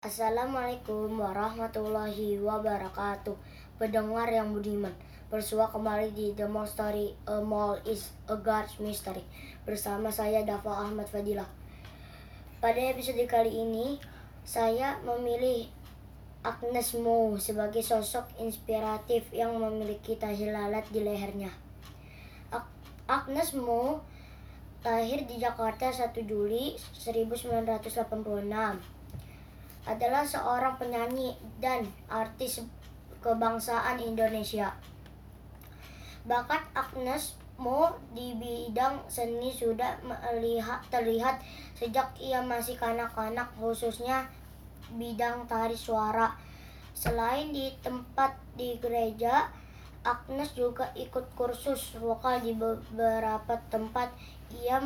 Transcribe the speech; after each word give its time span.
Assalamualaikum 0.00 1.20
warahmatullahi 1.20 2.40
wabarakatuh. 2.40 3.36
Pendengar 3.76 4.32
yang 4.32 4.48
budiman 4.48 4.96
Bersua 5.28 5.68
kembali 5.68 6.16
di 6.16 6.32
The 6.32 6.48
Mall 6.48 6.64
Story. 6.64 7.12
A 7.28 7.44
Mall 7.44 7.76
is 7.84 8.08
a 8.24 8.32
God's 8.32 8.80
Mystery. 8.80 9.20
Bersama 9.68 10.08
saya 10.08 10.40
Dafa 10.40 10.88
Ahmad 10.88 11.04
Fadilah 11.04 11.44
Pada 12.64 12.80
episode 12.80 13.20
kali 13.28 13.52
ini 13.52 14.00
Saya 14.40 14.96
memilih 15.04 15.68
Agnes 16.48 16.96
Mo 16.96 17.36
sebagai 17.36 17.84
sosok 17.84 18.24
inspiratif 18.40 19.28
yang 19.36 19.52
memiliki 19.60 20.16
tahi 20.16 20.48
di 20.88 21.00
lehernya. 21.04 21.52
Ag- 22.48 22.72
Agnes 23.04 23.52
Mo 23.52 24.00
lahir 24.80 25.28
di 25.28 25.36
Jakarta 25.36 25.92
1 25.92 26.16
Juli 26.24 26.72
1986 26.96 28.96
adalah 29.90 30.22
seorang 30.22 30.78
penyanyi 30.78 31.34
dan 31.58 31.82
artis 32.06 32.62
kebangsaan 33.18 33.98
Indonesia. 33.98 34.70
Bakat 36.22 36.62
Agnes 36.70 37.40
Mo 37.60 37.92
di 38.16 38.32
bidang 38.40 39.04
seni 39.04 39.52
sudah 39.52 40.00
melihat, 40.00 40.80
terlihat 40.88 41.44
sejak 41.76 42.08
ia 42.16 42.40
masih 42.40 42.72
kanak-kanak 42.80 43.52
khususnya 43.60 44.24
bidang 44.96 45.44
tari 45.44 45.76
suara. 45.76 46.32
Selain 46.96 47.52
di 47.52 47.68
tempat 47.84 48.32
di 48.56 48.80
gereja, 48.80 49.52
Agnes 50.00 50.56
juga 50.56 50.88
ikut 50.96 51.36
kursus 51.36 52.00
vokal 52.00 52.40
di 52.40 52.56
beberapa 52.56 53.60
tempat. 53.68 54.08
Ia 54.56 54.80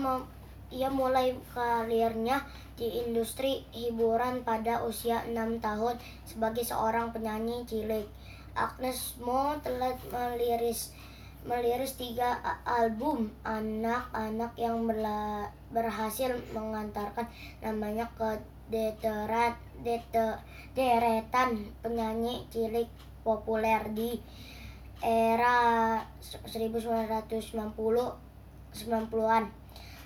ia 0.72 0.88
mulai 0.88 1.36
karirnya 1.52 2.44
di 2.74 3.04
industri 3.06 3.62
hiburan 3.70 4.42
pada 4.42 4.82
usia 4.82 5.22
6 5.26 5.62
tahun 5.62 5.94
sebagai 6.26 6.64
seorang 6.66 7.14
penyanyi 7.14 7.62
cilik. 7.68 8.06
Agnes 8.54 9.18
Mo 9.18 9.58
telah 9.62 9.94
meliris 10.14 10.94
meliris 11.44 12.00
tiga 12.00 12.40
album 12.64 13.28
anak-anak 13.44 14.56
yang 14.56 14.88
berla- 14.88 15.52
berhasil 15.68 16.32
mengantarkan 16.56 17.28
namanya 17.60 18.08
ke 18.16 18.40
deteran 18.72 19.52
dete- 19.84 20.40
deretan 20.72 21.68
penyanyi 21.84 22.48
cilik 22.48 22.88
populer 23.20 23.84
di 23.92 24.16
era 25.04 26.00
1990 26.48 27.76
90-an. 28.74 29.44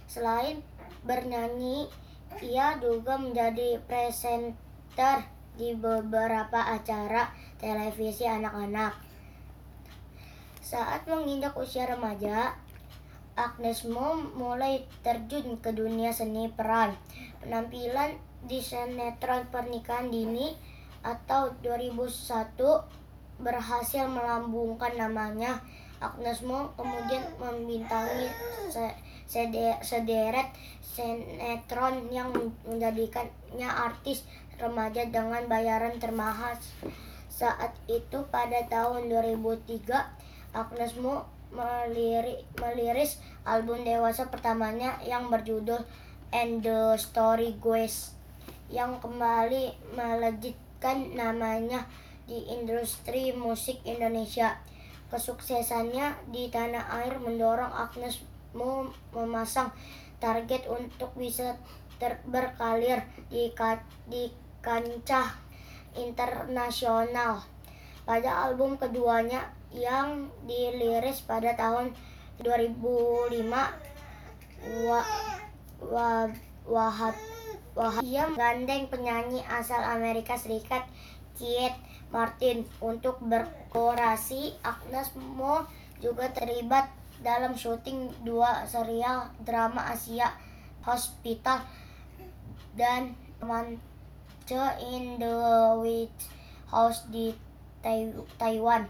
Selain 0.09 0.65
bernyanyi, 1.05 1.85
ia 2.41 2.81
juga 2.81 3.21
menjadi 3.21 3.77
presenter 3.85 5.29
di 5.61 5.77
beberapa 5.77 6.65
acara 6.73 7.29
televisi 7.61 8.25
anak-anak. 8.25 8.97
Saat 10.65 11.05
menginjak 11.09 11.53
usia 11.61 11.85
remaja, 11.85 12.57
Agnes 13.39 13.87
Mo 13.87 14.19
mulai 14.35 14.89
terjun 15.07 15.61
ke 15.63 15.71
dunia 15.71 16.11
seni 16.11 16.51
peran. 16.51 16.97
Penampilan 17.45 18.19
di 18.45 18.59
sinetron 18.59 19.47
Pernikahan 19.53 20.11
Dini 20.11 20.57
atau 21.07 21.55
2001 21.63 22.59
berhasil 23.39 24.05
melambungkan 24.11 24.99
namanya. 24.99 25.63
Agnes 25.99 26.43
Mo 26.47 26.71
kemudian 26.79 27.27
membintangi 27.43 28.31
se- 28.71 28.99
sede- 29.27 29.83
sederet 29.83 30.51
sinetron 30.81 32.11
yang 32.11 32.31
menjadikannya 32.67 33.67
artis 33.69 34.27
remaja 34.59 35.07
dengan 35.11 35.47
bayaran 35.47 35.99
termahal. 36.03 36.59
Saat 37.31 37.75
itu 37.87 38.19
pada 38.35 38.67
tahun 38.67 39.07
2003 39.07 40.11
Agnes 40.51 40.99
Mo 40.99 41.27
meliri- 41.55 42.45
meliris 42.59 43.23
album 43.47 43.87
dewasa 43.87 44.29
pertamanya 44.29 44.99
yang 45.07 45.31
berjudul 45.33 45.81
And 46.29 46.61
the 46.61 46.93
Story 47.01 47.57
Goes 47.57 48.13
yang 48.69 49.01
kembali 49.01 49.97
melejitkan 49.97 51.17
namanya 51.17 51.89
di 52.29 52.45
industri 52.53 53.33
musik 53.33 53.81
Indonesia. 53.89 54.61
Kesuksesannya 55.09 56.29
di 56.29 56.53
tanah 56.53 56.85
air 57.01 57.17
mendorong 57.17 57.73
Agnes 57.73 58.21
Mo 58.57 58.89
memasang 59.13 59.69
target 60.21 60.65
untuk 60.73 61.13
bisa 61.13 61.53
ter- 62.01 62.21
berkarir 62.25 63.05
di, 63.29 63.53
ka- 63.53 63.85
di 64.09 64.33
kancah 64.65 65.37
internasional. 65.93 67.45
Pada 68.09 68.49
album 68.49 68.81
keduanya 68.81 69.53
yang 69.69 70.33
diliris 70.49 71.21
pada 71.29 71.53
tahun 71.53 71.93
2005, 72.41 73.53
wa, 74.89 75.01
wa, 75.85 76.09
Wahab 76.69 77.17
Wahab 77.73 78.05
ia 78.05 78.29
menggandeng 78.29 78.93
penyanyi 78.93 79.41
asal 79.49 79.81
Amerika 79.81 80.37
Serikat 80.37 80.85
Keith 81.39 81.79
Martin 82.11 82.67
untuk 82.83 83.23
berkolaborasi. 83.23 84.59
Agnes 84.61 85.15
Mo 85.15 85.63
juga 86.03 86.27
terlibat 86.35 86.91
dalam 87.23 87.55
syuting 87.55 88.11
dua 88.27 88.67
serial 88.67 89.31
drama 89.43 89.95
Asia 89.95 90.35
Hospital 90.83 91.63
dan 92.75 93.15
Manche 93.43 94.63
in 94.91 95.19
the 95.19 95.37
White 95.79 96.23
House 96.71 97.07
di 97.11 97.35
Tai- 97.83 98.27
Taiwan. 98.39 98.87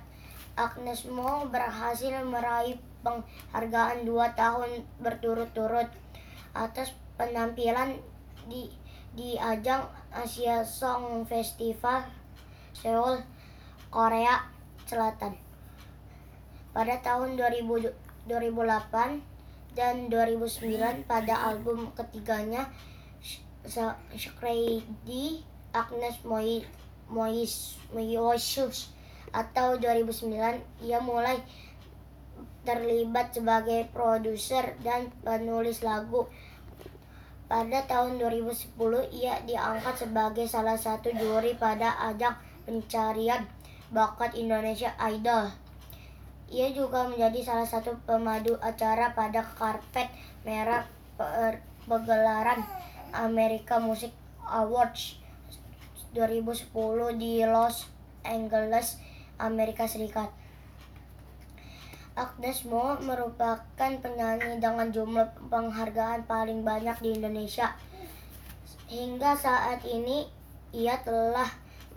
Agnes 0.58 1.06
Mo 1.06 1.46
berhasil 1.52 2.12
meraih 2.24 2.80
penghargaan 3.04 4.02
dua 4.02 4.34
tahun 4.34 4.82
berturut-turut 4.98 5.86
atas 6.56 6.96
penampilan 7.14 7.94
di 8.50 8.66
di 9.14 9.34
ajang 9.38 9.86
Asia 10.10 10.62
Song 10.62 11.26
Festival 11.26 12.06
Seoul, 12.78 13.18
Korea 13.90 14.46
Selatan. 14.86 15.34
Pada 16.70 16.94
tahun 17.02 17.34
2000 17.34 17.90
2008 18.28 19.74
dan 19.74 20.12
2009 20.12 21.08
pada 21.08 21.48
album 21.48 21.90
ketiganya 21.96 22.68
Shkredi 24.14 25.42
Agnes 25.72 26.20
Moi 26.22 26.62
Mois 27.08 27.52
Moisus 27.90 28.92
atau 29.32 29.80
2009 29.80 30.84
ia 30.84 31.00
mulai 31.00 31.40
terlibat 32.68 33.32
sebagai 33.32 33.88
produser 33.90 34.76
dan 34.84 35.08
penulis 35.24 35.80
lagu. 35.80 36.28
Pada 37.48 37.80
tahun 37.88 38.20
2010 38.20 38.76
ia 39.16 39.40
diangkat 39.48 40.04
sebagai 40.04 40.44
salah 40.44 40.76
satu 40.76 41.08
juri 41.16 41.56
pada 41.56 41.96
ajang 42.12 42.36
pencarian 42.68 43.48
bakat 43.88 44.36
Indonesia 44.36 44.92
Idol. 45.00 45.48
Ia 46.52 46.68
juga 46.76 47.08
menjadi 47.08 47.40
salah 47.40 47.64
satu 47.64 47.96
pemadu 48.04 48.60
acara 48.60 49.16
pada 49.16 49.40
karpet 49.40 50.12
merah 50.44 50.84
per- 51.16 51.64
pegelaran 51.88 52.60
America 53.16 53.80
Music 53.80 54.12
Awards 54.44 55.16
2010 56.12 56.68
di 57.16 57.40
Los 57.48 57.88
Angeles, 58.24 59.00
Amerika 59.40 59.88
Serikat. 59.88 60.28
Agnes 62.18 62.66
Mo 62.66 62.98
merupakan 62.98 63.62
penyanyi 63.78 64.58
dengan 64.58 64.90
jumlah 64.90 65.38
penghargaan 65.48 66.26
paling 66.26 66.66
banyak 66.66 66.98
di 66.98 67.14
Indonesia. 67.14 67.72
Hingga 68.90 69.38
saat 69.38 69.86
ini 69.86 70.26
ia 70.74 70.98
telah 71.06 71.46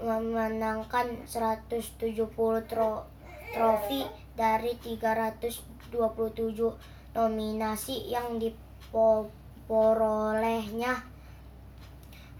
memenangkan 0.01 1.29
170 1.29 2.25
tro- 2.65 3.05
trofi 3.53 4.01
dari 4.33 4.73
327 4.81 5.93
nominasi 7.13 8.09
yang 8.09 8.41
diperolehnya. 8.41 11.05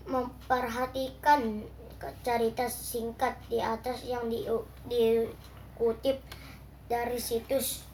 Memperhatikan 0.09 1.61
cerita 2.25 2.65
singkat 2.65 3.37
di 3.45 3.61
atas 3.61 4.09
yang 4.09 4.25
di- 4.25 4.49
dikutip 4.89 6.17
dari 6.89 7.21
situs 7.21 7.85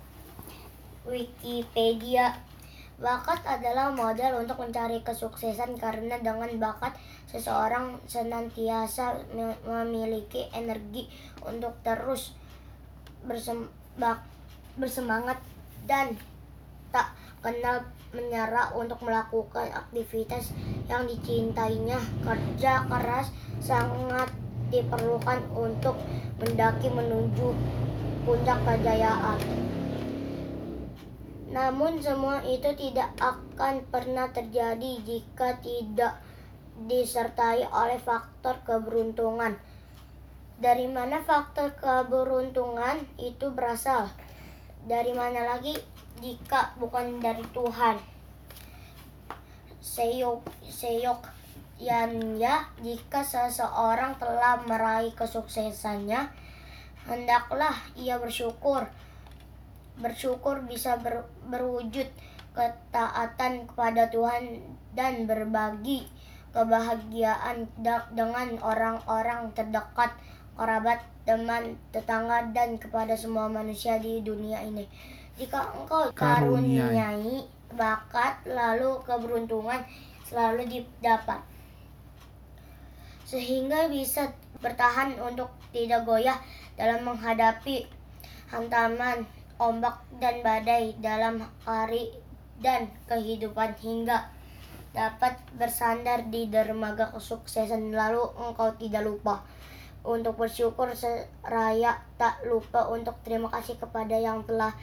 Wikipedia. 1.03 2.39
Bakat 2.97 3.45
adalah 3.45 3.93
modal 3.93 4.41
untuk 4.41 4.57
mencari 4.57 5.05
kesuksesan 5.05 5.77
karena 5.77 6.17
dengan 6.17 6.49
bakat 6.57 6.97
seseorang 7.29 8.01
senantiasa 8.09 9.21
me- 9.37 9.61
memiliki 9.69 10.49
energi 10.49 11.05
untuk 11.45 11.77
terus 11.85 12.33
bersem- 13.21 13.69
bersemangat 14.81 15.37
dan 15.85 16.17
tak 16.89 17.13
kenal 17.45 17.85
menyerah 18.17 18.73
untuk 18.73 18.97
melakukan 19.05 19.69
aktivitas 19.77 20.49
yang 20.89 21.05
dicintainya. 21.05 22.01
Kerja 22.25 22.81
keras 22.89 23.29
sangat 23.61 24.33
diperlukan 24.73 25.45
untuk 25.53 25.93
mendaki 26.41 26.89
menuju 26.89 27.53
puncak 28.25 28.57
kejayaan. 28.65 29.66
Namun 31.47 32.03
semua 32.03 32.43
itu 32.43 32.67
tidak 32.75 33.15
akan 33.19 33.87
pernah 33.87 34.27
terjadi 34.35 34.99
jika 35.03 35.55
tidak 35.63 36.19
disertai 36.87 37.63
oleh 37.71 37.97
faktor 37.97 38.59
keberuntungan. 38.67 39.55
Dari 40.57 40.89
mana 40.89 41.23
faktor 41.23 41.73
keberuntungan 41.79 42.99
itu 43.15 43.47
berasal? 43.55 44.11
Dari 44.83 45.15
mana 45.15 45.47
lagi 45.47 45.73
jika 46.19 46.75
bukan 46.75 47.23
dari 47.23 47.45
Tuhan? 47.55 47.95
Seyok, 49.79 50.43
seyok 50.67 51.37
yang 51.77 52.41
ya 52.41 52.65
jika 52.81 53.21
seseorang 53.21 54.17
telah 54.17 54.57
meraih 54.65 55.13
kesuksesannya 55.13 56.25
hendaklah 57.05 57.77
ia 57.93 58.17
bersyukur 58.17 58.89
bersyukur 59.97 60.61
bisa 60.65 60.97
ber, 61.01 61.25
berwujud 61.49 62.07
ketaatan 62.53 63.69
kepada 63.69 64.09
Tuhan 64.09 64.61
dan 64.97 65.29
berbagi 65.29 66.09
kebahagiaan 66.53 67.69
dengan 68.13 68.57
orang-orang 68.65 69.53
terdekat, 69.53 70.09
kerabat, 70.57 71.05
teman, 71.21 71.77
tetangga, 71.93 72.49
dan 72.49 72.81
kepada 72.81 73.13
semua 73.13 73.45
manusia 73.45 74.01
di 74.01 74.25
dunia 74.25 74.65
ini. 74.65 74.89
Jika 75.37 75.69
engkau 75.77 76.09
karuniai 76.17 77.45
bakat, 77.77 78.41
lalu 78.49 78.97
keberuntungan 79.05 79.85
selalu 80.25 80.65
didapat 80.65 81.45
sehingga 83.27 83.91
bisa 83.91 84.31
bertahan 84.63 85.19
untuk 85.19 85.51
tidak 85.75 86.07
goyah 86.07 86.39
dalam 86.79 87.03
menghadapi 87.03 87.83
hantaman 88.47 89.27
ombak 89.57 90.01
dan 90.21 90.41
badai 90.45 90.93
dalam 91.01 91.41
hari 91.65 92.13
dan 92.61 92.89
kehidupan 93.05 93.77
hingga 93.77 94.29
dapat 94.93 95.37
bersandar 95.53 96.25
di 96.33 96.49
dermaga 96.49 97.13
kesuksesan 97.13 97.93
lalu 97.93 98.25
engkau 98.37 98.73
tidak 98.81 99.05
lupa 99.05 99.45
untuk 100.01 100.39
bersyukur 100.39 100.89
seraya 100.97 102.01
tak 102.17 102.41
lupa 102.47 102.89
untuk 102.89 103.13
terima 103.21 103.51
kasih 103.53 103.77
kepada 103.77 104.17
yang 104.17 104.41
telah 104.47 104.73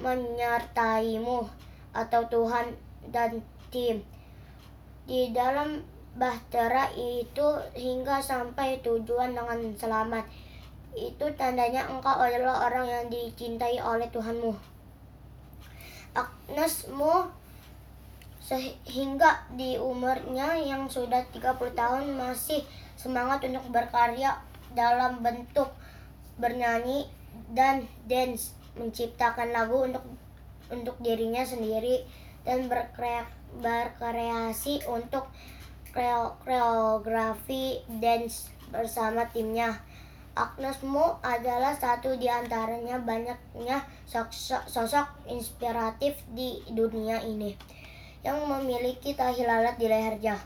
menyertaimu 0.00 1.44
atau 1.92 2.22
Tuhan 2.30 2.72
dan 3.10 3.42
tim 3.68 4.00
di 5.06 5.30
dalam 5.30 5.82
bahtera 6.16 6.90
itu 6.96 7.46
hingga 7.76 8.18
sampai 8.18 8.80
tujuan 8.80 9.36
dengan 9.36 9.60
selamat. 9.76 10.24
Itu 10.96 11.28
tandanya 11.36 11.84
engkau 11.92 12.16
adalah 12.16 12.72
orang 12.72 12.88
yang 12.88 13.04
dicintai 13.12 13.76
oleh 13.84 14.08
Tuhanmu. 14.08 14.56
Agnesmu 16.16 17.28
sehingga 18.40 19.44
di 19.52 19.76
umurnya 19.76 20.56
yang 20.56 20.88
sudah 20.88 21.20
30 21.28 21.76
tahun 21.76 22.16
masih 22.16 22.64
semangat 22.96 23.44
untuk 23.44 23.68
berkarya 23.68 24.40
dalam 24.72 25.20
bentuk 25.20 25.68
bernyanyi 26.40 27.04
dan 27.52 27.84
dance, 28.08 28.56
menciptakan 28.78 29.52
lagu 29.52 29.84
untuk 29.84 30.00
untuk 30.72 30.96
dirinya 31.02 31.44
sendiri 31.44 32.06
dan 32.46 32.70
berkreasi 32.70 34.86
untuk 34.86 35.26
koreografi 35.90 37.82
dance 38.00 38.48
bersama 38.70 39.26
timnya. 39.30 39.78
Agnes 40.36 40.84
Mo 40.84 41.16
adalah 41.24 41.72
satu 41.72 42.12
di 42.20 42.28
antaranya 42.28 43.00
banyaknya 43.00 43.80
sosok, 44.04 45.08
inspiratif 45.24 46.20
di 46.36 46.60
dunia 46.68 47.24
ini 47.24 47.56
yang 48.20 48.44
memiliki 48.44 49.16
tahi 49.16 49.48
lalat 49.48 49.80
di 49.80 49.88
lehernya. 49.88 50.36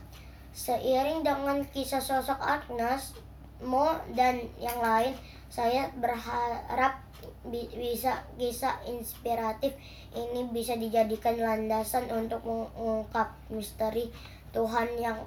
Seiring 0.54 1.26
dengan 1.26 1.66
kisah 1.74 1.98
sosok 1.98 2.38
Agnes 2.38 3.18
Mo 3.66 3.98
dan 4.14 4.38
yang 4.62 4.78
lain, 4.78 5.18
saya 5.50 5.90
berharap 5.98 7.02
bisa 7.42 8.22
kisah 8.38 8.78
inspiratif 8.86 9.74
ini 10.14 10.46
bisa 10.54 10.78
dijadikan 10.78 11.34
landasan 11.34 12.06
untuk 12.08 12.46
mengungkap 12.46 13.34
misteri 13.50 14.08
Tuhan 14.54 14.96
yang 15.02 15.18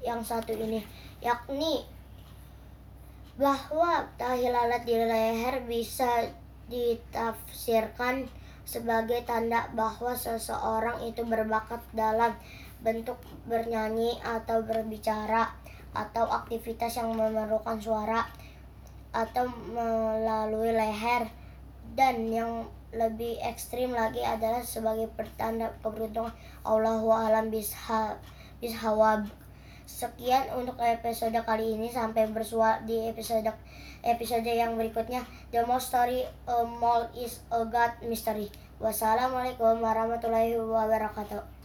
yang 0.00 0.24
satu 0.24 0.56
ini 0.56 0.80
yakni 1.20 1.84
bahwa 3.40 4.04
tahi 4.20 4.52
lalat 4.52 4.84
di 4.84 5.00
leher 5.00 5.64
bisa 5.64 6.28
ditafsirkan 6.68 8.28
sebagai 8.68 9.24
tanda 9.24 9.64
bahwa 9.72 10.12
seseorang 10.12 11.00
itu 11.08 11.24
berbakat 11.24 11.80
dalam 11.96 12.36
bentuk 12.84 13.16
bernyanyi 13.48 14.20
atau 14.20 14.60
berbicara 14.60 15.56
atau 15.96 16.28
aktivitas 16.28 17.00
yang 17.00 17.16
memerlukan 17.16 17.80
suara 17.80 18.28
atau 19.10 19.48
melalui 19.72 20.76
leher 20.76 21.26
dan 21.98 22.28
yang 22.28 22.68
lebih 22.92 23.40
ekstrim 23.42 23.90
lagi 23.90 24.22
adalah 24.22 24.62
sebagai 24.62 25.08
pertanda 25.16 25.72
keberuntungan 25.82 26.30
Allahu 26.62 27.10
alam 27.10 27.48
bishal 27.48 28.20
Ishawab. 28.60 29.39
Sekian 29.90 30.46
untuk 30.54 30.78
episode 30.78 31.34
kali 31.42 31.74
ini 31.74 31.90
sampai 31.90 32.30
bersua 32.30 32.78
di 32.86 33.10
episode 33.10 33.50
episode 34.06 34.46
yang 34.46 34.78
berikutnya. 34.78 35.26
The 35.50 35.66
most 35.66 35.90
story 35.90 36.22
a 36.46 36.62
mall 36.62 37.10
is 37.18 37.42
a 37.50 37.66
god 37.66 37.98
mystery. 38.06 38.46
Wassalamualaikum 38.78 39.82
warahmatullahi 39.82 40.54
wabarakatuh. 40.56 41.59